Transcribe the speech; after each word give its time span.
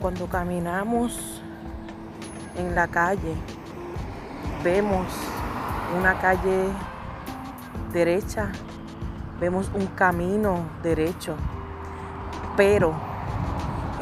cuando 0.00 0.26
caminamos 0.26 1.42
en 2.56 2.74
la 2.74 2.88
calle, 2.88 3.34
vemos 4.62 5.06
una 5.98 6.18
calle 6.18 6.68
derecha, 7.92 8.50
vemos 9.40 9.70
un 9.74 9.86
camino 9.86 10.60
derecho, 10.82 11.36
pero 12.56 12.94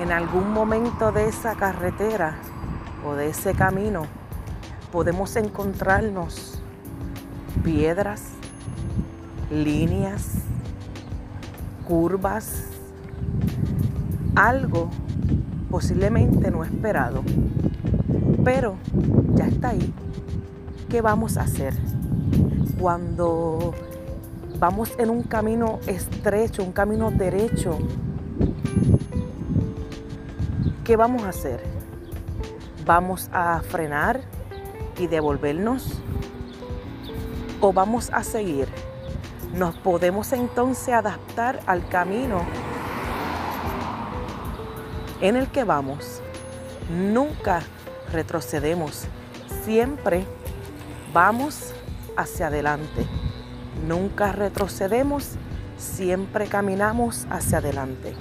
en 0.00 0.10
algún 0.10 0.52
momento 0.52 1.12
de 1.12 1.28
esa 1.28 1.54
carretera 1.54 2.36
o 3.06 3.14
de 3.14 3.28
ese 3.28 3.54
camino 3.54 4.06
podemos 4.90 5.36
encontrarnos 5.36 6.60
piedras, 7.62 8.30
líneas, 9.50 10.34
curvas, 11.86 12.64
algo 14.34 14.90
posiblemente 15.74 16.52
no 16.52 16.62
esperado, 16.62 17.24
pero 18.44 18.76
ya 19.34 19.48
está 19.48 19.70
ahí. 19.70 19.92
¿Qué 20.88 21.00
vamos 21.00 21.36
a 21.36 21.40
hacer? 21.40 21.74
Cuando 22.78 23.74
vamos 24.60 24.92
en 24.98 25.10
un 25.10 25.24
camino 25.24 25.80
estrecho, 25.88 26.62
un 26.62 26.70
camino 26.70 27.10
derecho, 27.10 27.76
¿qué 30.84 30.94
vamos 30.94 31.24
a 31.24 31.30
hacer? 31.30 31.60
¿Vamos 32.86 33.28
a 33.32 33.60
frenar 33.68 34.20
y 34.96 35.08
devolvernos? 35.08 36.00
¿O 37.60 37.72
vamos 37.72 38.10
a 38.12 38.22
seguir? 38.22 38.68
Nos 39.56 39.74
podemos 39.74 40.32
entonces 40.32 40.94
adaptar 40.94 41.58
al 41.66 41.88
camino 41.88 42.42
en 45.20 45.36
el 45.36 45.48
que 45.48 45.64
vamos. 45.64 46.20
Nunca 46.90 47.62
retrocedemos, 48.12 49.06
siempre 49.64 50.24
vamos 51.12 51.72
hacia 52.16 52.48
adelante. 52.48 53.06
Nunca 53.86 54.32
retrocedemos, 54.32 55.32
siempre 55.76 56.46
caminamos 56.46 57.26
hacia 57.30 57.58
adelante. 57.58 58.14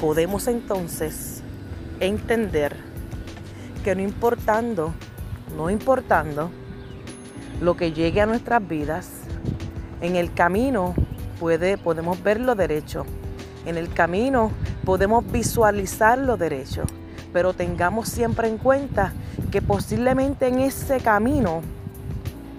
Podemos 0.00 0.48
entonces 0.48 1.42
entender 2.00 2.76
que 3.84 3.94
no 3.94 4.02
importando, 4.02 4.92
no 5.56 5.70
importando 5.70 6.50
lo 7.60 7.76
que 7.76 7.92
llegue 7.92 8.20
a 8.20 8.26
nuestras 8.26 8.66
vidas, 8.66 9.10
en 10.00 10.16
el 10.16 10.32
camino 10.34 10.94
puede, 11.38 11.78
podemos 11.78 12.22
ver 12.22 12.40
lo 12.40 12.54
derecho. 12.54 13.06
En 13.66 13.76
el 13.76 13.92
camino 13.92 14.50
podemos 14.84 15.30
visualizar 15.30 16.18
lo 16.18 16.36
derecho. 16.36 16.82
Pero 17.32 17.52
tengamos 17.52 18.08
siempre 18.08 18.48
en 18.48 18.58
cuenta 18.58 19.12
que 19.50 19.60
posiblemente 19.60 20.46
en 20.46 20.60
ese 20.60 20.98
camino 20.98 21.62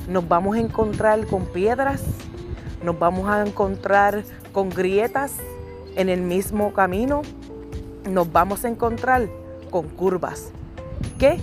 nos 0.10 0.28
vamos 0.28 0.56
a 0.56 0.60
encontrar 0.60 1.26
con 1.28 1.46
piedras, 1.46 2.02
nos 2.84 2.98
vamos 3.00 3.30
a 3.30 3.46
encontrar 3.46 4.24
con 4.52 4.70
grietas 4.70 5.34
en 5.96 6.10
el 6.10 6.22
mismo 6.22 6.74
camino, 6.74 7.22
nos 8.10 8.32
vamos 8.32 8.66
a 8.66 8.68
encontrar 8.68 9.28
con 9.72 9.88
curvas 9.88 10.52
que 11.18 11.40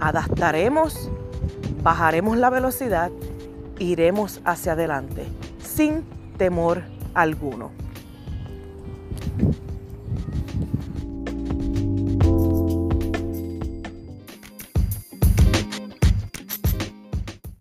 adaptaremos, 0.00 1.10
bajaremos 1.82 2.36
la 2.36 2.50
velocidad, 2.50 3.10
iremos 3.78 4.40
hacia 4.44 4.72
adelante 4.72 5.26
sin 5.58 6.04
temor 6.36 6.82
alguno. 7.14 7.81